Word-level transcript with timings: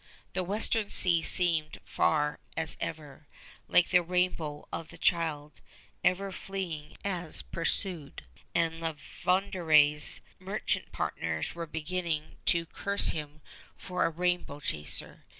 The 0.33 0.43
Western 0.43 0.89
Sea 0.89 1.21
seemed 1.21 1.79
far 1.85 2.39
as 2.57 2.75
ever, 2.79 3.27
like 3.67 3.89
the 3.89 4.01
rainbow 4.01 4.67
of 4.73 4.87
the 4.87 4.97
child, 4.97 5.61
ever 6.03 6.31
fleeing 6.31 6.97
as 7.05 7.43
pursued, 7.43 8.23
and 8.55 8.79
La 8.81 8.93
Vérendrye's 8.93 10.21
merchant 10.39 10.91
partners 10.91 11.53
were 11.53 11.67
beginning 11.67 12.37
to 12.45 12.65
curse 12.65 13.09
him 13.09 13.41
for 13.77 14.03
a 14.03 14.09
rainbow 14.09 14.59
chaser. 14.59 15.23